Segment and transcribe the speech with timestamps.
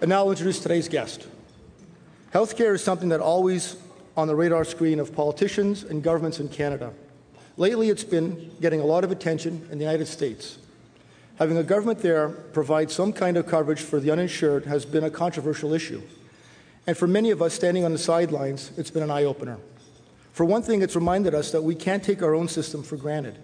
[0.00, 1.26] And now I'll introduce today's guest.
[2.32, 3.76] Healthcare is something that always
[4.16, 6.92] on the radar screen of politicians and governments in Canada.
[7.58, 10.58] Lately, it's been getting a lot of attention in the United States.
[11.36, 15.10] Having a government there provide some kind of coverage for the uninsured has been a
[15.10, 16.00] controversial issue.
[16.86, 19.58] And for many of us standing on the sidelines, it's been an eye opener.
[20.32, 23.38] For one thing, it's reminded us that we can't take our own system for granted.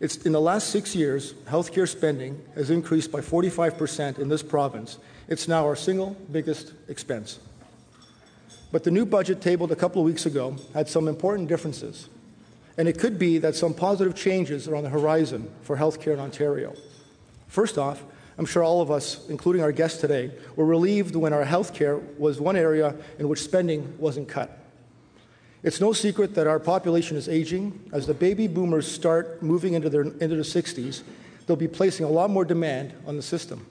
[0.00, 4.98] It's, in the last six years, healthcare spending has increased by 45% in this province.
[5.28, 7.38] It's now our single biggest expense.
[8.72, 12.08] But the new budget tabled a couple of weeks ago had some important differences.
[12.78, 16.20] And it could be that some positive changes are on the horizon for healthcare in
[16.20, 16.74] Ontario.
[17.48, 18.02] First off,
[18.38, 22.40] I'm sure all of us, including our guests today, were relieved when our healthcare was
[22.40, 24.59] one area in which spending wasn't cut.
[25.62, 27.78] It's no secret that our population is aging.
[27.92, 31.02] As the baby boomers start moving into their, into their 60s,
[31.46, 33.66] they'll be placing a lot more demand on the system.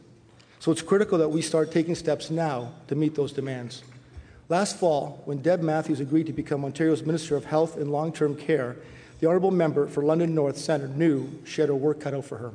[0.59, 3.81] So it's critical that we start taking steps now to meet those demands.
[4.49, 8.35] Last fall, when Deb Matthews agreed to become Ontario's Minister of Health and Long Term
[8.35, 8.75] Care,
[9.19, 12.37] the Honourable Member for London North Centre knew she had her work cut out for
[12.37, 12.51] her.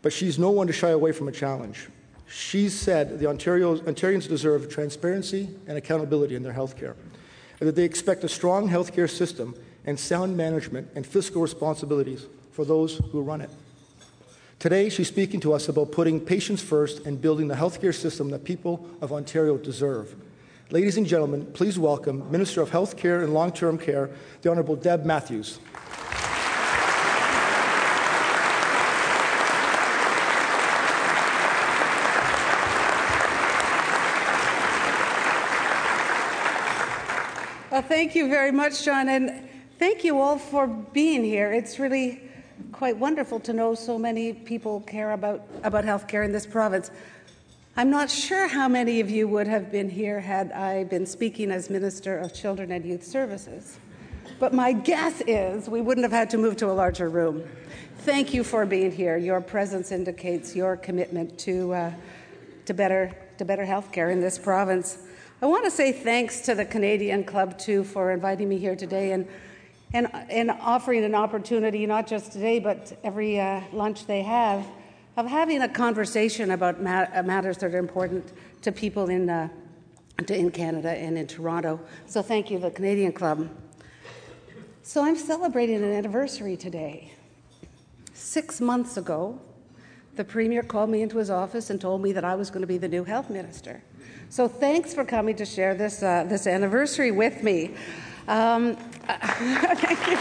[0.00, 1.88] But she's no one to shy away from a challenge.
[2.28, 6.96] She said the Ontarians deserve transparency and accountability in their health care
[7.60, 9.54] and that they expect a strong healthcare system
[9.84, 13.50] and sound management and fiscal responsibilities for those who run it.
[14.58, 18.44] Today, she's speaking to us about putting patients first and building the healthcare system that
[18.44, 20.14] people of Ontario deserve.
[20.70, 24.10] Ladies and gentlemen, please welcome Minister of Healthcare and Long Term Care,
[24.42, 25.60] the Honourable Deb Matthews.
[37.76, 39.46] Well, thank you very much, John, and
[39.78, 41.52] thank you all for being here.
[41.52, 42.22] It's really
[42.72, 46.90] quite wonderful to know so many people care about, about healthcare in this province.
[47.76, 51.50] I'm not sure how many of you would have been here had I been speaking
[51.50, 53.78] as Minister of Children and Youth Services.
[54.40, 57.46] But my guess is we wouldn't have had to move to a larger room.
[57.98, 59.18] Thank you for being here.
[59.18, 61.92] Your presence indicates your commitment to, uh,
[62.64, 64.96] to, better, to better health care in this province.
[65.42, 69.12] I want to say thanks to the Canadian Club, too, for inviting me here today
[69.12, 69.28] and,
[69.92, 74.66] and, and offering an opportunity, not just today, but every uh, lunch they have,
[75.18, 78.32] of having a conversation about mat- uh, matters that are important
[78.62, 79.50] to people in, uh,
[80.26, 81.80] in Canada and in Toronto.
[82.06, 83.46] So thank you, the Canadian Club.
[84.82, 87.12] So I'm celebrating an anniversary today.
[88.14, 89.38] Six months ago,
[90.14, 92.66] the Premier called me into his office and told me that I was going to
[92.66, 93.82] be the new health minister.
[94.28, 97.70] So thanks for coming to share this, uh, this anniversary with me.
[98.26, 98.74] Um,
[99.06, 100.16] thank you.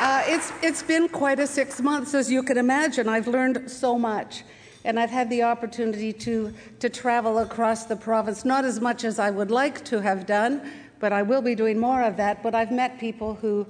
[0.00, 3.08] Uh, it's, it's been quite a six months, as you can imagine.
[3.08, 4.44] I've learned so much.
[4.84, 9.18] And I've had the opportunity to, to travel across the province, not as much as
[9.18, 12.42] I would like to have done, but I will be doing more of that.
[12.42, 13.66] But I've met people who,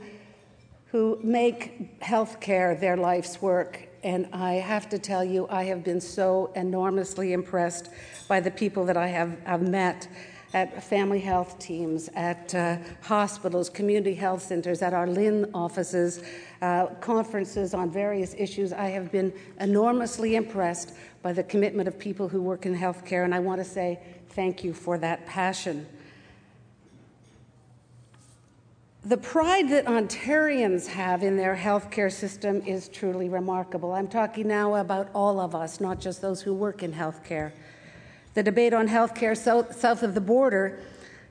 [0.87, 6.01] who make healthcare their life's work and I have to tell you, I have been
[6.01, 7.89] so enormously impressed
[8.29, 10.07] by the people that I have, have met
[10.53, 16.23] at family health teams, at uh, hospitals, community health centers, at our LHIN offices,
[16.63, 18.73] uh, conferences on various issues.
[18.73, 23.35] I have been enormously impressed by the commitment of people who work in healthcare, and
[23.35, 23.99] I want to say
[24.31, 25.87] thank you for that passion.
[29.07, 33.93] The pride that Ontarians have in their healthcare system is truly remarkable.
[33.93, 37.53] I'm talking now about all of us, not just those who work in healthcare.
[38.33, 40.81] The debate on healthcare south, south of the border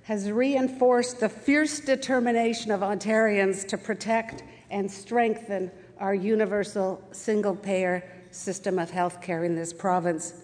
[0.04, 8.08] has reinforced the fierce determination of Ontarians to protect and strengthen our universal single payer
[8.30, 10.44] system of healthcare in this province.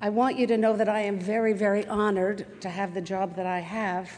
[0.00, 3.36] I want you to know that I am very, very honored to have the job
[3.36, 4.10] that I have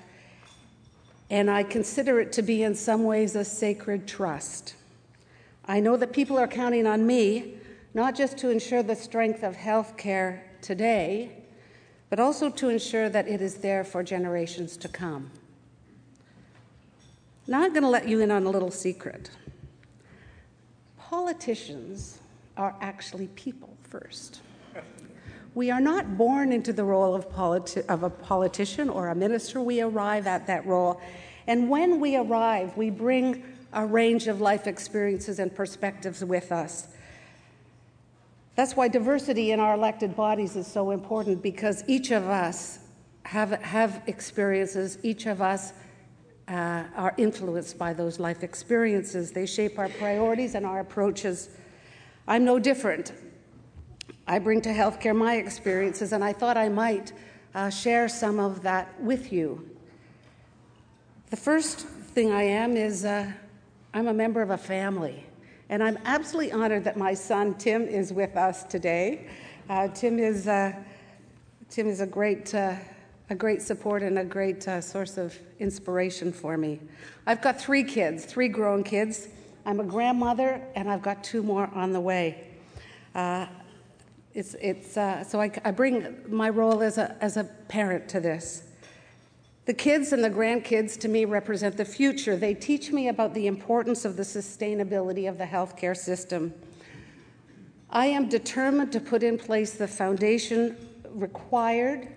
[1.31, 4.75] and I consider it to be in some ways a sacred trust.
[5.67, 7.55] I know that people are counting on me
[7.95, 11.45] not just to ensure the strength of health care today,
[12.11, 15.31] but also to ensure that it is there for generations to come.
[17.47, 19.31] Now, I'm going to let you in on a little secret.
[20.99, 22.19] Politicians
[22.57, 24.41] are actually people first.
[25.55, 29.61] We are not born into the role of, politi- of, a politician or a minister.
[29.61, 31.01] We arrive at that role.
[31.47, 36.89] And when we arrive, we bring a range of life experiences and perspectives with us.
[38.57, 42.81] That's why diversity in our elected bodies is so important because each of us
[43.25, 45.73] have, have experiences, each of us
[46.49, 49.33] uh, are influenced by those life experiences.
[49.33, 51.49] They shape our priorities and our approaches
[52.27, 53.13] I'm no different.
[54.27, 57.13] I bring to healthcare my experiences, and I thought I might
[57.55, 59.69] uh, share some of that with you.
[61.31, 63.31] The first thing I am is uh,
[63.93, 65.27] I'm a member of a family,
[65.69, 69.27] and I'm absolutely honored that my son Tim is with us today.
[69.69, 70.73] Uh, Tim is uh,
[71.71, 72.77] Tim is a great uh,
[73.31, 76.81] a great support and a great uh, source of inspiration for me.
[77.27, 79.29] I've got three kids, three grown kids.
[79.67, 82.49] I'm a grandmother, and I've got two more on the way.
[83.15, 83.47] Uh,
[84.35, 88.21] it's, it's, uh, so I, I, bring my role as a, as a parent to
[88.21, 88.65] this.
[89.67, 92.37] The kids and the grandkids to me represent the future.
[92.37, 96.53] They teach me about the importance of the sustainability of the healthcare system.
[97.89, 100.77] I am determined to put in place the foundation
[101.11, 102.09] required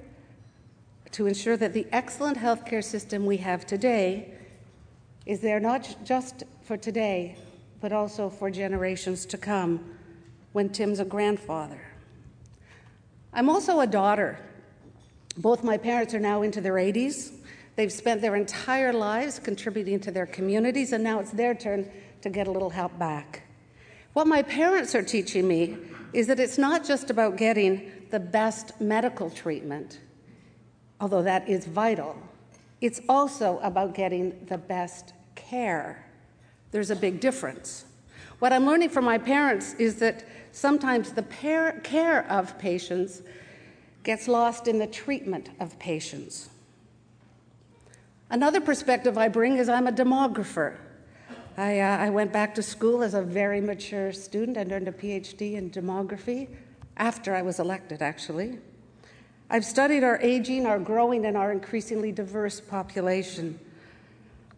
[1.11, 4.33] to ensure that the excellent healthcare system we have today
[5.27, 7.37] is there not just for today,
[7.79, 9.93] but also for generations to come
[10.53, 11.86] when Tim's a grandfather.
[13.37, 14.39] I'm also a daughter.
[15.37, 17.31] Both my parents are now into their 80s.
[17.75, 21.87] They've spent their entire lives contributing to their communities, and now it's their turn
[22.23, 23.43] to get a little help back.
[24.13, 25.77] What my parents are teaching me
[26.13, 29.99] is that it's not just about getting the best medical treatment,
[30.99, 32.17] although that is vital,
[32.81, 36.07] it's also about getting the best care.
[36.71, 37.85] There's a big difference.
[38.39, 43.21] What I'm learning from my parents is that sometimes the care of patients
[44.03, 46.49] gets lost in the treatment of patients.
[48.29, 50.77] Another perspective I bring is I'm a demographer.
[51.57, 54.91] I, uh, I, went back to school as a very mature student and earned a
[54.91, 56.49] PhD in demography
[56.97, 58.59] after I was elected, actually.
[59.49, 63.59] I've studied our aging, our growing, and our increasingly diverse population.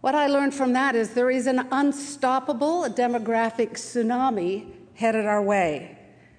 [0.02, 5.98] What I learned from that is there is an unstoppable demographic tsunami headed our way.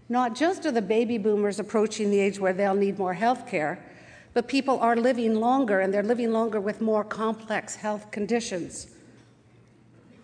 [0.08, 3.84] Not just are the baby boomers approaching the age where they'll need more health care,
[4.32, 8.88] but people are living longer and they're living longer with more complex health conditions.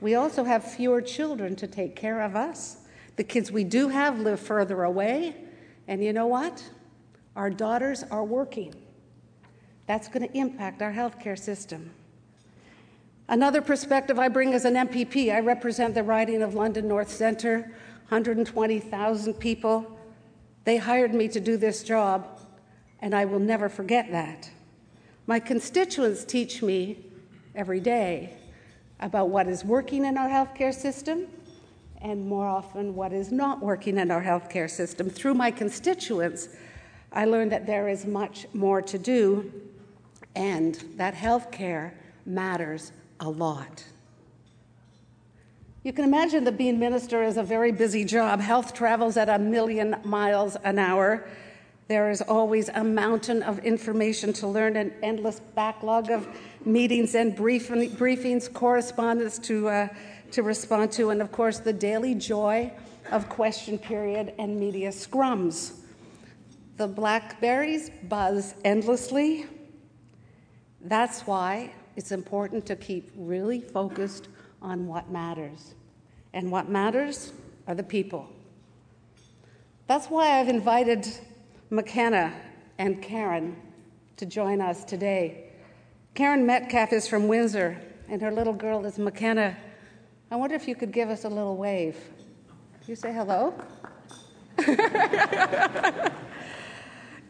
[0.00, 2.78] We also have fewer children to take care of us.
[3.16, 5.34] The kids we do have live further away,
[5.88, 6.64] and you know what?
[7.34, 8.74] Our daughters are working.
[9.86, 11.90] That's going to impact our healthcare system.
[13.28, 17.72] Another perspective I bring as an MPP, I represent the riding of London North Centre,
[18.08, 19.98] 120,000 people.
[20.62, 22.38] They hired me to do this job,
[23.00, 24.48] and I will never forget that.
[25.26, 27.04] My constituents teach me
[27.56, 28.34] every day
[29.00, 31.26] about what is working in our healthcare system
[32.00, 35.10] and more often what is not working in our healthcare system.
[35.10, 36.50] Through my constituents,
[37.12, 39.52] I learned that there is much more to do
[40.36, 41.92] and that healthcare
[42.24, 43.84] matters a lot.
[45.82, 48.40] You can imagine that being minister is a very busy job.
[48.40, 51.28] Health travels at a million miles an hour.
[51.86, 56.26] There is always a mountain of information to learn, an endless backlog of
[56.64, 59.88] meetings and briefings, correspondence to, uh,
[60.32, 62.72] to respond to, and of course, the daily joy
[63.12, 65.78] of question period and media scrums.
[66.78, 69.46] The blackberries buzz endlessly.
[70.80, 74.28] That's why it's important to keep really focused
[74.62, 75.74] on what matters.
[76.32, 77.32] And what matters
[77.66, 78.28] are the people.
[79.86, 81.08] That's why I've invited
[81.70, 82.32] McKenna
[82.78, 83.56] and Karen
[84.18, 85.44] to join us today.
[86.14, 89.56] Karen Metcalf is from Windsor, and her little girl is McKenna.
[90.30, 91.96] I wonder if you could give us a little wave.
[92.86, 93.54] You say hello?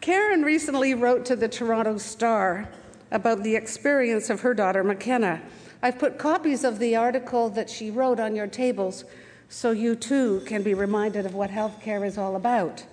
[0.01, 2.69] Karen recently wrote to the Toronto Star
[3.11, 5.43] about the experience of her daughter, McKenna.
[5.83, 9.05] I've put copies of the article that she wrote on your tables
[9.49, 12.85] so you too can be reminded of what healthcare is all about.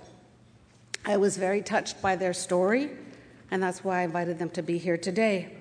[1.05, 2.91] I was very touched by their story,
[3.51, 5.53] and that's why I invited them to be here today.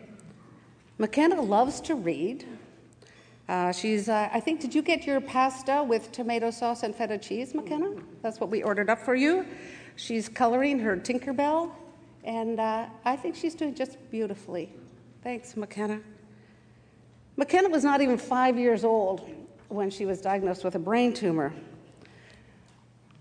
[0.99, 2.47] McKenna loves to read.
[3.49, 7.19] Uh, she's, uh, I think, did you get your pasta with tomato sauce and feta
[7.19, 7.91] cheese, McKenna?
[8.23, 9.47] That's what we ordered up for you.
[9.97, 11.73] She's coloring her Tinkerbell
[12.25, 14.73] and uh, I think she's doing just beautifully.
[15.23, 16.01] Thanks, McKenna.
[17.37, 19.29] McKenna was not even five years old
[19.69, 21.53] when she was diagnosed with a brain tumor.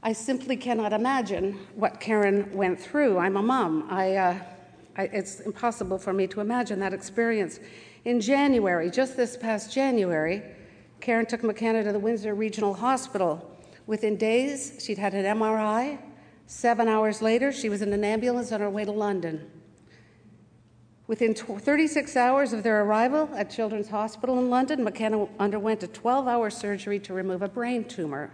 [0.03, 3.19] I simply cannot imagine what Karen went through.
[3.19, 3.87] I'm a mom.
[3.89, 4.39] I, uh,
[4.97, 7.59] I, it's impossible for me to imagine that experience.
[8.03, 10.41] In January, just this past January,
[10.99, 13.47] Karen took McKenna to the Windsor Regional Hospital.
[13.85, 15.99] Within days, she'd had an MRI,
[16.47, 19.49] Seven hours later, she was in an ambulance on her way to London.
[21.07, 26.27] Within 36 hours of their arrival at Children's Hospital in London, McKenna underwent a 12
[26.27, 28.31] hour surgery to remove a brain tumor.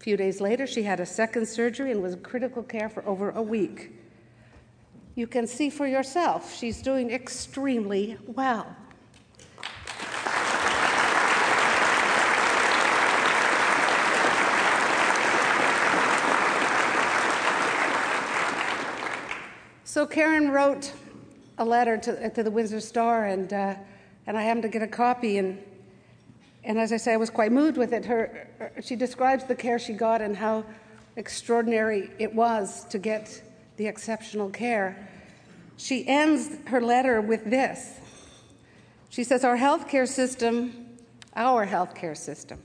[0.00, 3.06] A few days later, she had a second surgery and was in critical care for
[3.06, 3.92] over a week.
[5.14, 8.74] You can see for yourself, she's doing extremely well.
[19.94, 20.92] So Karen wrote
[21.56, 23.76] a letter to, to the Windsor Star, and, uh,
[24.26, 25.38] and I happened to get a copy.
[25.38, 25.62] And,
[26.64, 28.04] and as I say, I was quite moved with it.
[28.04, 30.64] Her, her, she describes the care she got and how
[31.14, 33.40] extraordinary it was to get
[33.76, 35.08] the exceptional care.
[35.76, 37.92] She ends her letter with this.
[39.10, 40.88] She says, Our healthcare system,
[41.36, 42.60] our healthcare system,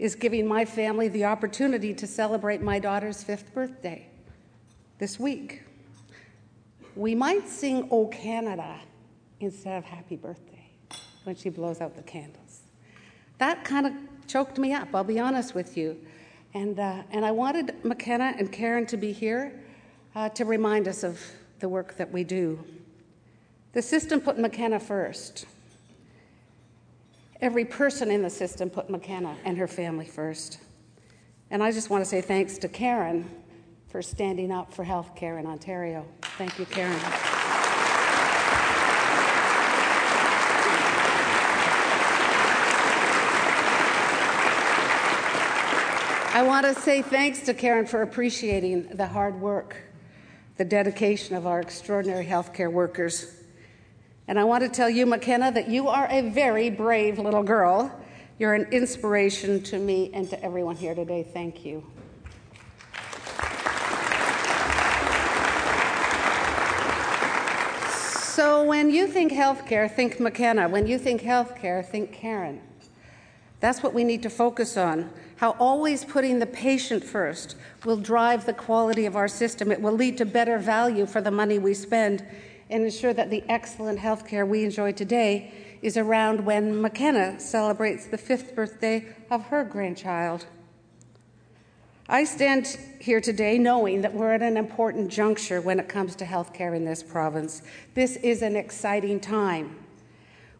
[0.00, 4.08] is giving my family the opportunity to celebrate my daughter's fifth birthday
[4.98, 5.62] this week
[6.96, 8.80] we might sing O Canada
[9.40, 10.70] instead of Happy Birthday
[11.24, 12.62] when she blows out the candles.
[13.38, 13.92] That kind of
[14.26, 15.98] choked me up, I'll be honest with you.
[16.54, 19.60] And, uh, and I wanted McKenna and Karen to be here
[20.14, 21.20] uh, to remind us of
[21.60, 22.64] the work that we do.
[23.74, 25.44] The system put McKenna first.
[27.42, 30.60] Every person in the system put McKenna and her family first.
[31.50, 33.28] And I just want to say thanks to Karen
[33.96, 36.04] for standing up for health care in Ontario.
[36.36, 36.92] Thank you, Karen.
[46.34, 49.78] I want to say thanks to Karen for appreciating the hard work,
[50.58, 53.34] the dedication of our extraordinary healthcare workers.
[54.28, 57.90] And I want to tell you, McKenna, that you are a very brave little girl.
[58.38, 61.26] You're an inspiration to me and to everyone here today.
[61.32, 61.82] Thank you.
[68.36, 70.68] So when you think healthcare, think McKenna.
[70.68, 72.60] When you think healthcare, think Karen.
[73.60, 75.08] That's what we need to focus on.
[75.36, 79.72] How always putting the patient first will drive the quality of our system.
[79.72, 82.26] It will lead to better value for the money we spend
[82.68, 85.50] and ensure that the excellent healthcare we enjoy today
[85.80, 90.44] is around when McKenna celebrates the fifth birthday of her grandchild.
[92.08, 96.24] I stand here today knowing that we're at an important juncture when it comes to
[96.24, 97.62] healthcare in this province.
[97.94, 99.74] This is an exciting time.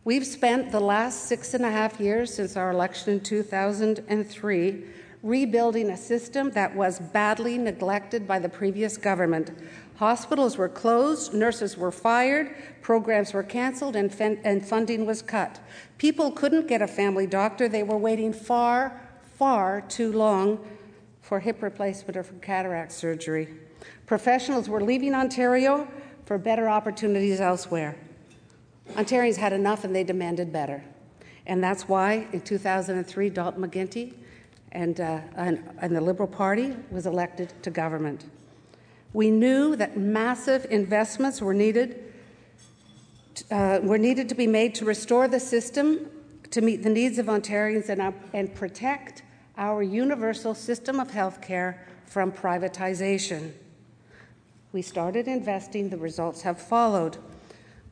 [0.03, 4.85] We've spent the last six and a half years since our election in 2003
[5.23, 9.53] rebuilding a system that was badly neglected by the previous government.
[9.99, 15.61] Hospitals were closed, nurses were fired, programs were canceled, and, and funding was cut.
[15.97, 19.00] People couldn't get a family doctor, they were waiting far,
[19.38, 20.59] far too long
[21.26, 23.49] for hip replacement or for cataract surgery.
[24.06, 25.88] Professionals were leaving Ontario
[26.25, 27.97] for better opportunities elsewhere.
[28.90, 30.85] Ontarians had enough and they demanded better.
[31.45, 34.14] And that's why in 2003, Dalton McGuinty
[34.71, 38.26] and, uh, and, and the Liberal Party was elected to government.
[39.12, 42.14] We knew that massive investments were needed,
[43.50, 46.09] uh, were needed to be made to restore the system
[46.52, 49.25] to meet the needs of Ontarians and, uh, and protect
[49.56, 53.52] our universal system of health care from privatization.
[54.72, 57.16] We started investing, the results have followed.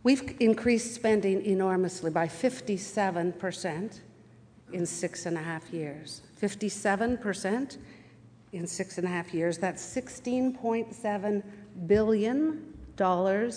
[0.02, 4.00] We've increased spending enormously by 57%
[4.73, 6.21] in six and a half years.
[6.40, 7.78] 57%
[8.52, 9.59] in six and a half years.
[9.59, 11.42] That's $16.7
[11.87, 12.75] billion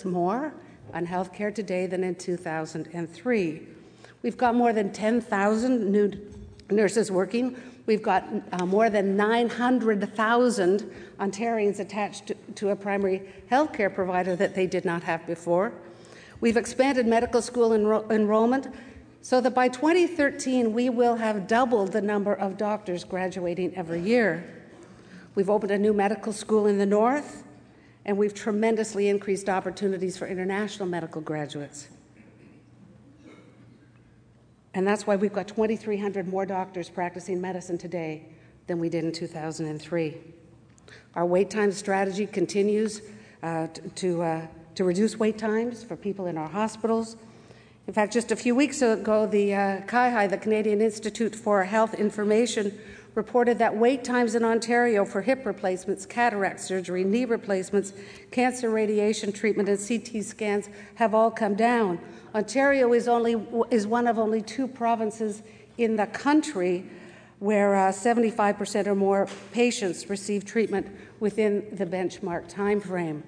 [0.04, 0.54] more
[0.94, 3.62] on healthcare today than in 2003.
[4.22, 6.12] We've got more than 10,000 new
[6.70, 7.56] nurses working
[7.88, 14.36] We've got uh, more than 900,000 Ontarians attached to, to, a primary health care provider
[14.36, 15.72] that they did not have before.
[16.42, 18.68] We've expanded medical school enro- enrollment
[19.22, 24.44] so that by 2013 we will have doubled the number of doctors graduating every year.
[25.34, 27.42] We've opened a new medical school in the north,
[28.04, 31.88] and we've tremendously increased opportunities for international medical graduates.
[34.78, 38.22] And that's why we've got 2,300 more doctors practicing medicine today
[38.68, 40.16] than we did in 2003.
[41.16, 43.02] Our wait time strategy continues
[43.42, 43.66] uh,
[43.96, 47.16] to, uh, to reduce wait times for people in our hospitals.
[47.88, 51.94] In fact, just a few weeks ago, the uh, CIHI, the Canadian Institute for Health
[51.94, 52.78] Information,
[53.18, 57.92] reported that wait times in Ontario for hip replacements, cataract surgery, knee replacements,
[58.30, 61.98] cancer radiation treatment, and CT scans have all come down.
[62.32, 63.34] Ontario is, only,
[63.70, 65.42] is one of only two provinces
[65.78, 66.88] in the country
[67.40, 70.86] where uh, 75% or more patients receive treatment
[71.18, 73.24] within the benchmark time frame.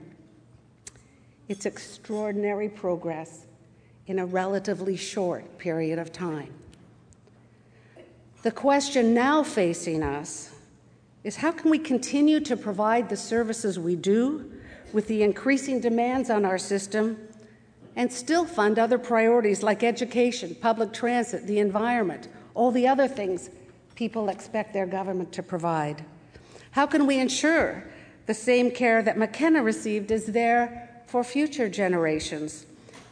[1.49, 3.47] It's extraordinary progress
[4.07, 6.55] in a relatively short period of time.
[8.43, 10.51] The question now facing us
[11.25, 14.51] is how can we continue to provide the services we do
[14.95, 17.19] with the increasing demands on our system
[17.97, 23.51] and still fund other priorities like education, public transit, the environment, all the other things
[23.95, 26.03] people expect their government to provide?
[26.71, 27.85] How can we ensure
[28.25, 32.65] the same care that McKenna received is there for future generations?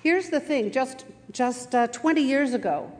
[0.03, 2.91] Here's the thing just, just uh, 20 years ago,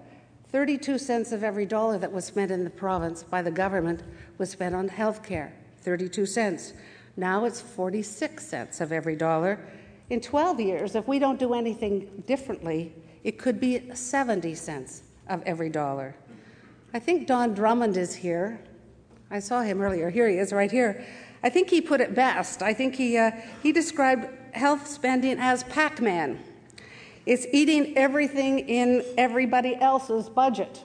[0.51, 4.03] 32 cents of every dollar that was spent in the province by the government
[4.39, 5.53] was spent on health care.
[5.83, 6.73] 32 cents.
[7.17, 9.59] Now it's 46 cents of every dollar.
[10.09, 15.43] In 12 years, if we don't do anything differently, it could be 70 cents of
[15.43, 16.15] every dollar.
[16.95, 18.61] I think Don Drummond is here.
[19.31, 20.09] I saw him earlier.
[20.09, 21.07] Here he is, right here.
[21.43, 22.63] I think he put it best.
[22.63, 26.43] I think he, uh, he described health spending as Pac Man.
[27.29, 30.83] It's eating everything in everybody else's budget.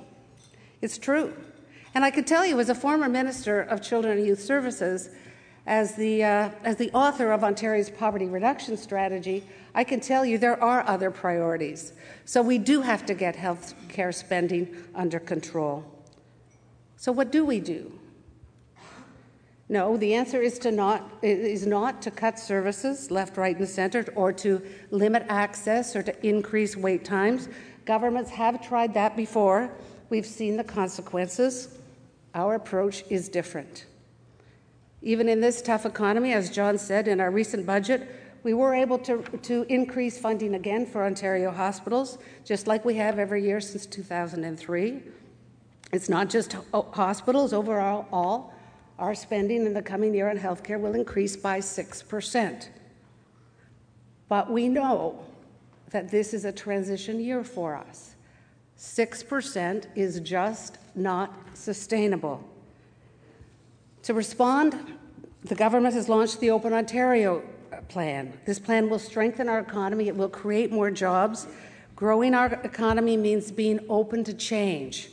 [0.82, 1.34] It's true.
[1.96, 5.10] And I could tell you, as a former Minister of Children and Youth Services,
[5.66, 10.38] as the, uh, as the author of Ontario's poverty reduction strategy, I can tell you
[10.38, 11.94] there are other priorities.
[12.26, 15.86] So we do have to get health care spending under control.
[16.98, 17.90] So, what do we do?
[19.70, 24.06] No, the answer is to not is not to cut services left, right, and center,
[24.16, 27.48] or to limit access or to increase wait times.
[27.86, 29.72] Governments have tried that before.
[30.10, 31.78] We've seen the consequences.
[32.36, 33.86] Our approach is different.
[35.02, 38.10] Even in this tough economy, as John said in our recent budget,
[38.44, 43.18] we were able to, to increase funding again for Ontario hospitals, just like we have
[43.18, 45.02] every year since 2003.
[45.92, 48.53] It's not just hospitals, overall, all
[49.00, 52.68] our spending in the coming year on healthcare will increase by 6%.
[54.30, 55.20] But we know
[55.92, 58.16] that this is a transition year for us.
[58.78, 62.44] 6% is just not sustainable.
[64.04, 64.98] To respond,
[65.44, 68.34] the government has launched the Open Ontario uh, plan.
[68.46, 71.48] This plan will strengthen our economy, it will create more jobs.
[71.96, 75.10] Growing our economy means being open to change,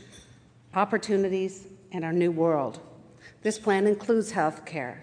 [0.74, 2.80] opportunities, and our new world.
[3.42, 5.02] This plan includes health care.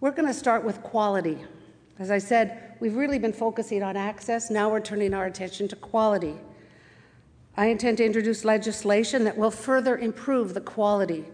[0.00, 1.38] We're going to start with quality.
[1.98, 4.50] As I said, we've really been focusing on access.
[4.50, 6.36] Now we're turning our attention to quality.
[7.56, 11.24] I intend to introduce legislation that will further improve the quality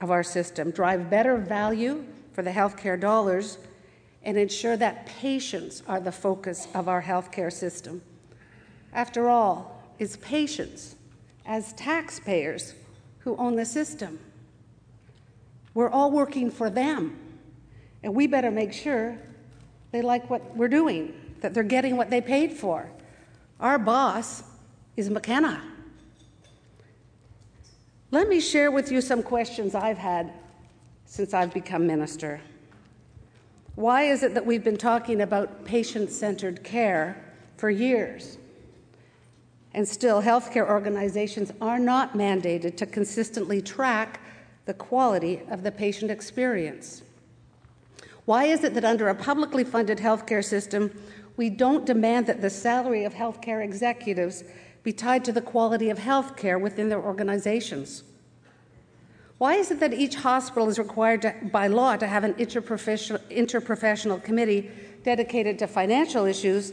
[0.00, 3.58] of our system, drive better value for the healthcare dollars,
[4.22, 8.02] and ensure that patients are the focus of our healthcare system.
[8.92, 10.96] After all, it's patients,
[11.46, 12.74] as taxpayers,
[13.20, 14.18] who own the system.
[15.74, 17.16] We're all working for them,
[18.02, 19.18] and we better make sure
[19.90, 22.88] they like what we're doing, that they're getting what they paid for.
[23.60, 24.44] Our boss
[24.96, 25.62] is McKenna.
[28.10, 30.32] Let me share with you some questions I've had
[31.04, 32.40] since I've become minister.
[33.74, 37.16] Why is it that we've been talking about patient centered care
[37.56, 38.38] for years?
[39.72, 44.20] And still, healthcare organizations are not mandated to consistently track
[44.66, 47.02] the quality of the patient experience.
[48.24, 50.90] Why is it that under a publicly funded healthcare system,
[51.36, 54.44] we don't demand that the salary of healthcare executives
[54.82, 58.04] be tied to the quality of healthcare within their organizations?
[59.38, 63.18] Why is it that each hospital is required to, by law to have an interprofessional,
[63.30, 64.70] interprofessional committee
[65.02, 66.72] dedicated to financial issues,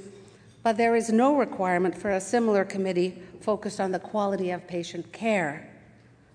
[0.63, 5.11] but there is no requirement for a similar committee focused on the quality of patient
[5.11, 5.70] care?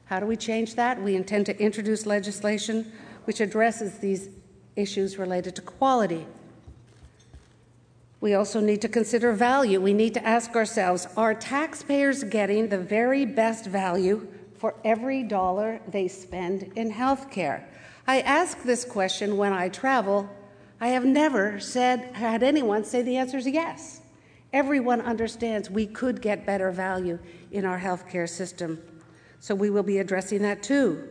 [0.07, 1.01] How do we change that?
[1.03, 2.93] We intend to introduce legislation
[3.25, 4.29] which addresses these
[4.77, 6.27] issues related to quality.
[8.21, 9.81] We also need to consider value.
[9.81, 15.81] We need to ask ourselves are taxpayers getting the very best value for every dollar
[15.89, 17.69] they spend in health care?
[18.07, 20.31] I ask this question when I travel.
[20.81, 24.01] I have never said, had anyone say the answer is yes.
[24.53, 27.19] Everyone understands we could get better value
[27.51, 28.81] in our healthcare system.
[29.41, 31.09] So we will be addressing that too.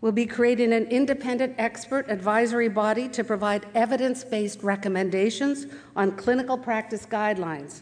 [0.00, 6.58] We'll be creating an independent expert advisory body to provide evidence based recommendations on clinical
[6.58, 7.80] practice guidelines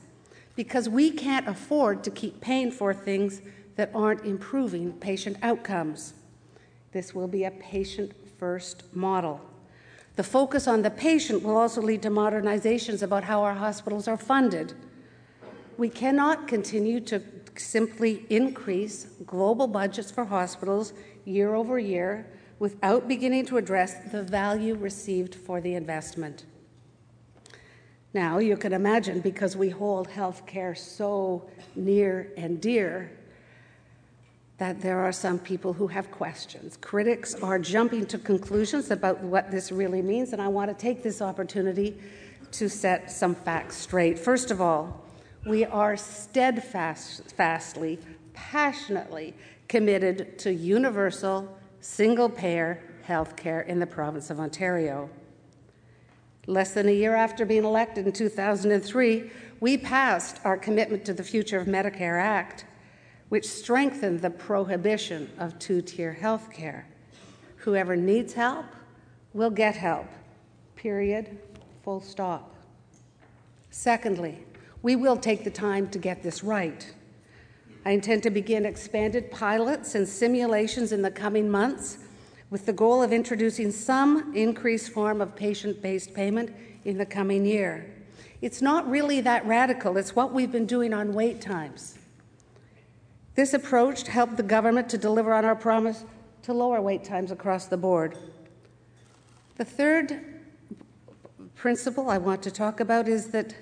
[0.55, 3.43] because we can't afford to keep paying for things
[3.77, 6.15] that aren't improving patient outcomes.
[6.93, 9.41] This will be a patient first model.
[10.17, 14.19] The focus on the patient will also lead to modernizations about how our hospitals are
[14.19, 14.75] funded.
[15.83, 17.21] We cannot continue to
[17.57, 20.93] simply increase global budgets for hospitals
[21.25, 22.25] year over year
[22.61, 26.45] without beginning to address the value received for the investment.
[28.15, 33.11] Now, you can imagine because we hold health care so near and dear
[34.59, 36.77] that there are some people who have questions.
[36.77, 41.03] Critics are jumping to conclusions about what this really means, and I want to take
[41.03, 42.01] this opportunity
[42.53, 44.17] to set some facts straight.
[44.17, 45.03] First of all,
[45.45, 47.99] we are steadfastly,
[48.33, 49.35] passionately
[49.69, 55.11] committed to universal, single payer health care in the province of Ontario.
[56.47, 61.23] Less than a year after being elected in 2003, we passed our Commitment to the
[61.23, 62.65] Future of Medicare Act,
[63.29, 66.87] which strengthened the prohibition of two tier health care.
[67.57, 68.67] Whoever needs help
[69.33, 70.07] will get help,
[70.77, 71.39] period,
[71.85, 72.55] full stop.
[73.71, 74.39] Secondly,
[74.83, 76.93] we will take the time to get this right.
[77.85, 81.99] I intend to begin expanded pilots and simulations in the coming months
[82.51, 87.45] with the goal of introducing some increased form of patient based payment in the coming
[87.45, 87.91] year.
[88.41, 91.99] It's not really that radical, it's what we've been doing on wait times.
[93.35, 96.05] This approach helped the government to deliver on our promise
[96.43, 98.19] to lower wait times across the board.
[99.57, 100.21] The third
[101.55, 103.55] principle I want to talk about is that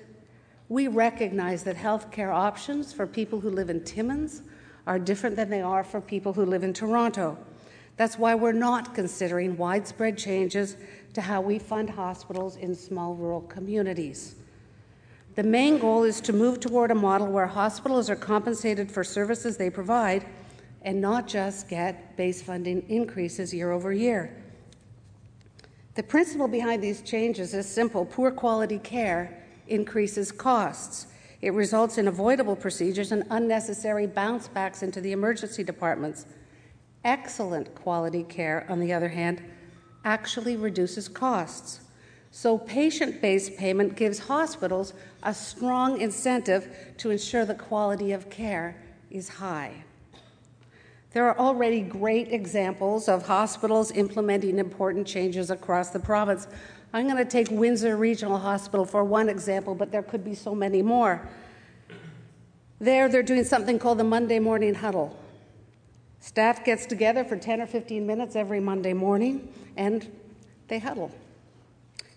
[0.71, 4.41] we recognize that healthcare options for people who live in Timmins
[4.87, 7.37] are different than they are for people who live in Toronto.
[7.97, 10.77] That's why we're not considering widespread changes
[11.13, 14.35] to how we fund hospitals in small rural communities.
[15.35, 19.57] The main goal is to move toward a model where hospitals are compensated for services
[19.57, 20.25] they provide
[20.83, 24.41] and not just get base funding increases year over year.
[25.95, 29.40] The principle behind these changes is simple poor quality care
[29.71, 31.07] increases costs.
[31.41, 36.25] It results in avoidable procedures and unnecessary bounce backs into the emergency departments.
[37.03, 39.41] Excellent quality care, on the other hand,
[40.05, 41.79] actually reduces costs.
[42.29, 48.81] So, patient based payment gives hospitals a strong incentive to ensure the quality of care
[49.09, 49.83] is high.
[51.13, 56.47] There are already great examples of hospitals implementing important changes across the province.
[56.93, 60.53] I'm going to take Windsor Regional Hospital for one example, but there could be so
[60.53, 61.27] many more.
[62.79, 65.17] There, they're doing something called the Monday Morning Huddle.
[66.19, 70.11] Staff gets together for 10 or 15 minutes every Monday morning and
[70.67, 71.11] they huddle.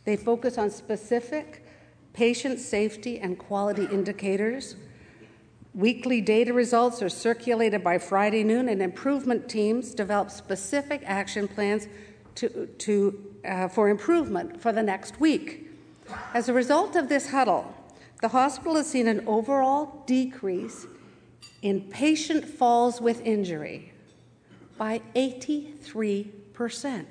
[0.05, 1.65] They focus on specific
[2.13, 4.77] patient safety and quality indicators.
[5.75, 11.89] Weekly data results are circulated by Friday noon, and improvement teams develop specific action plans
[12.37, 15.71] to, to, uh, for improvement for the next week.
[16.33, 17.75] As a result of this huddle,
[18.21, 20.87] the hospital has seen an overall decrease
[21.63, 23.93] in patient falls with injury
[24.77, 27.05] by 83%.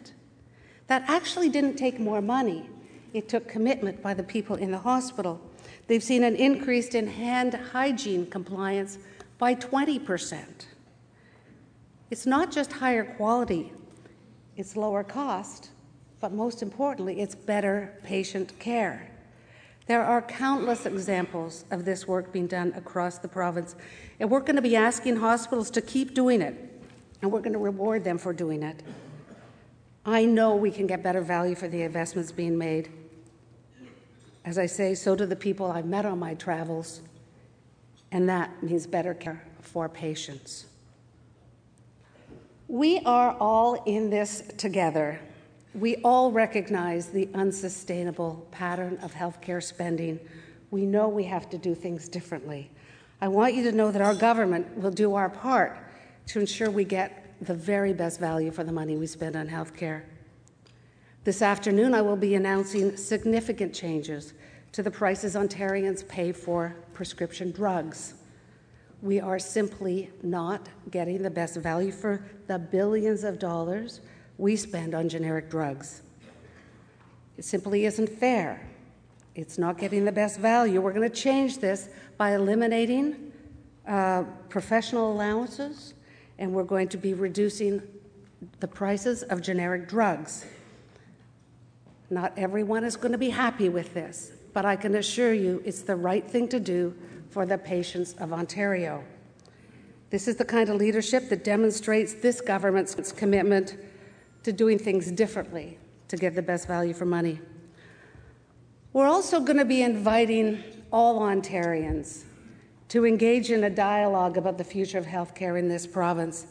[0.87, 2.69] That actually didn't take more money,
[3.13, 5.39] it took commitment by the people in the hospital.
[5.87, 8.97] They've seen an increase in hand hygiene compliance
[9.37, 10.65] by 20%.
[12.09, 13.71] It's not just higher quality,
[14.55, 15.69] it's lower cost,
[16.23, 19.11] but most importantly, it's better patient care.
[19.87, 23.75] There are countless examples of this work being done across the province,
[24.21, 26.55] and we're going to be asking hospitals to keep doing it
[27.21, 28.83] and we're going to reward them for doing it.
[30.05, 32.89] I know we can get better value for the investments being made.
[34.45, 37.01] As I say, so do the people I've met on my travels,
[38.13, 40.67] and that means better care for patients.
[42.69, 45.19] We are all in this together.
[45.75, 50.19] We all recognize the unsustainable pattern of healthcare spending.
[50.69, 52.69] We know we have to do things differently.
[53.19, 55.77] I want you to know that our government will do our part
[56.27, 59.75] to ensure we get the very best value for the money we spend on health
[59.75, 60.05] care.
[61.23, 64.33] This afternoon, I will be announcing significant changes
[64.73, 68.13] to the prices Ontarians pay for prescription drugs.
[69.01, 74.01] We are simply not getting the best value for the billions of dollars
[74.43, 76.01] we spend on generic drugs.
[77.37, 78.67] It simply isn't fair.
[79.35, 80.81] It's not getting the best value.
[80.81, 83.31] We're going to change this by eliminating
[83.87, 85.93] uh, professional allowances
[86.37, 87.81] and we're going to be reducing
[88.59, 90.45] the prices of generic drugs.
[92.09, 95.83] Not everyone is going to be happy with this, but I can assure you it's
[95.83, 96.93] the right thing to do
[97.29, 99.05] for the patients of Ontario.
[100.09, 103.77] This is the kind of leadership that demonstrates this government's commitment
[104.43, 105.77] to doing things differently
[106.07, 107.39] to get the best value for money.
[108.91, 112.23] We're also going to be inviting all Ontarians
[112.89, 116.45] to engage in a dialogue about the future of healthcare in this province.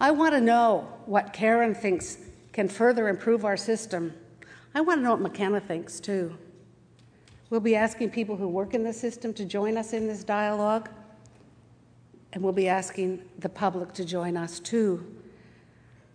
[0.00, 2.16] I want to know what Karen thinks
[2.52, 4.14] can further improve our system.
[4.74, 6.36] I want to know what McKenna thinks too.
[7.50, 10.88] We'll be asking people who work in the system to join us in this dialogue.
[12.32, 15.06] and we'll be asking the public to join us too.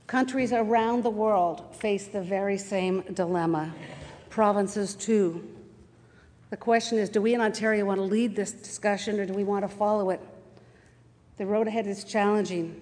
[0.10, 3.72] Countries around the world face the very same dilemma,
[4.32, 5.48] provinces too.
[6.50, 9.44] The question is do we in Ontario want to lead this discussion or do we
[9.44, 10.20] want to follow it?
[11.38, 12.82] The road ahead is challenging.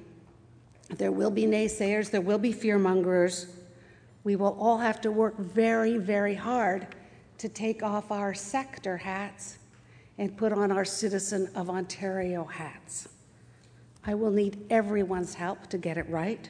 [0.92, 3.48] There will be naysayers, there will be fearmongers.
[4.24, 6.88] We will all have to work very, very hard
[7.40, 9.58] to take off our sector hats
[10.18, 13.10] and put on our citizen of Ontario hats.
[14.06, 16.50] I will need everyone's help to get it right.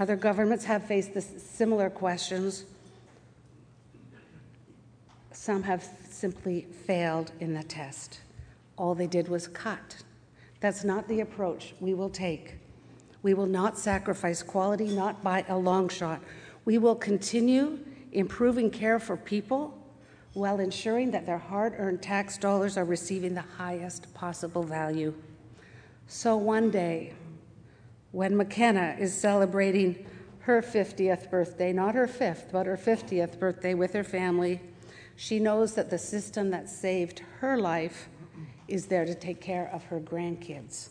[0.00, 2.64] Other governments have faced this, similar questions.
[5.30, 8.20] Some have simply failed in the test.
[8.78, 10.02] All they did was cut.
[10.60, 12.54] That's not the approach we will take.
[13.22, 16.22] We will not sacrifice quality, not by a long shot.
[16.64, 17.78] We will continue
[18.12, 19.76] improving care for people
[20.32, 25.12] while ensuring that their hard earned tax dollars are receiving the highest possible value.
[26.06, 27.12] So one day,
[28.12, 30.06] when McKenna is celebrating
[30.40, 34.60] her 50th birthday, not her fifth, but her 50th birthday with her family,
[35.16, 38.08] she knows that the system that saved her life
[38.66, 40.88] is there to take care of her grandkids.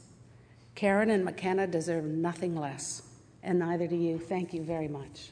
[0.76, 3.02] Karen and McKenna deserve nothing less,
[3.44, 4.18] and neither do you.
[4.18, 5.32] Thank you very much.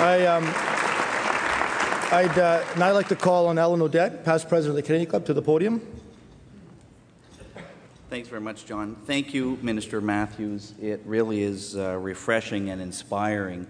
[0.00, 0.44] I, um,
[2.12, 5.26] I'd uh, now like to call on Alan Odette, past president of the Canadian Club,
[5.26, 5.80] to the podium.
[8.08, 8.96] Thanks very much, John.
[9.04, 10.74] Thank you, Minister Matthews.
[10.80, 13.66] It really is uh, refreshing and inspiring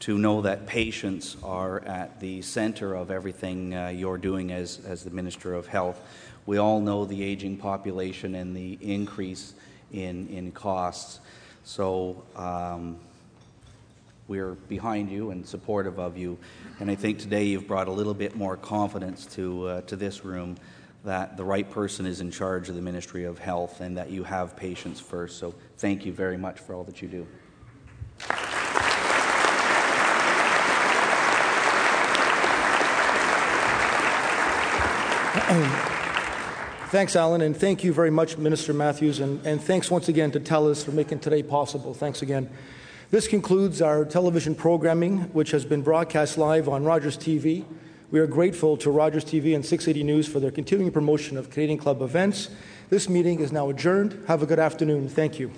[0.00, 5.04] to know that patients are at the center of everything uh, you're doing as, as
[5.04, 6.00] the Minister of Health.
[6.46, 9.52] We all know the aging population and the increase
[9.92, 11.20] in, in costs.
[11.64, 12.96] So, um,
[14.28, 16.38] we're behind you and supportive of you.
[16.80, 20.24] And I think today you've brought a little bit more confidence to, uh, to this
[20.24, 20.56] room
[21.04, 24.24] that the right person is in charge of the Ministry of Health and that you
[24.24, 25.38] have patients first.
[25.38, 27.26] So thank you very much for all that you do.
[36.90, 40.40] Thanks, Alan, and thank you very much, Minister Matthews, and, and thanks once again to
[40.40, 41.92] TELUS for making today possible.
[41.92, 42.48] Thanks again.
[43.10, 47.64] This concludes our television programming, which has been broadcast live on Rogers TV.
[48.10, 51.78] We are grateful to Rogers TV and 680 News for their continuing promotion of Canadian
[51.78, 52.50] Club events.
[52.90, 54.22] This meeting is now adjourned.
[54.28, 55.08] Have a good afternoon.
[55.08, 55.50] Thank you.